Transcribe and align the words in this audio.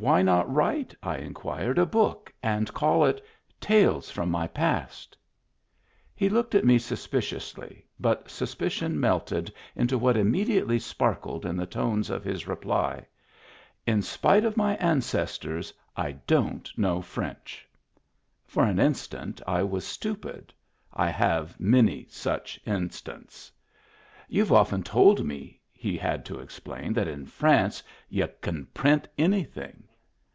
Why 0.10 0.22
not 0.22 0.50
write," 0.50 0.94
I 1.02 1.18
inquired," 1.18 1.76
a 1.78 1.84
book, 1.84 2.32
and 2.42 2.72
call 2.72 3.04
it 3.04 3.22
Tales 3.60 4.08
From 4.10 4.30
My 4.30 4.46
Past?" 4.46 5.14
He 6.14 6.30
looked 6.30 6.54
at 6.54 6.64
me 6.64 6.78
suspiciously, 6.78 7.84
but 7.98 8.30
suspicion 8.30 8.98
melted 8.98 9.52
into 9.76 9.98
what 9.98 10.16
immediately 10.16 10.78
sparkled 10.78 11.44
in 11.44 11.54
the 11.54 11.66
tones 11.66 12.08
of 12.08 12.24
his 12.24 12.48
reply." 12.48 13.04
In 13.86 14.00
spite 14.00 14.42
of 14.46 14.56
my 14.56 14.74
ancestors, 14.76 15.74
I 15.94 16.12
don't 16.26 16.70
know 16.78 17.02
French." 17.02 17.68
For 18.46 18.64
an 18.64 18.78
instant 18.78 19.42
I 19.46 19.62
was 19.64 19.86
stupid— 19.86 20.54
I 20.94 21.10
have 21.10 21.60
many 21.60 22.06
such 22.08 22.58
instants. 22.64 23.52
"You've 24.30 24.52
often 24.52 24.82
told 24.82 25.26
me," 25.26 25.60
he 25.70 25.98
had 25.98 26.24
to 26.26 26.40
explain,," 26.40 26.92
that 26.94 27.08
in 27.08 27.26
France 27.26 27.82
y'u 28.08 28.26
can 28.40 28.64
print 28.72 29.06
anything." 29.18 29.82